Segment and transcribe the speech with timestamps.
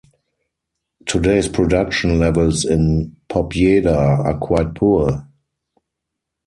[1.05, 5.27] Today’s production levels in Pobjeda are quite poor.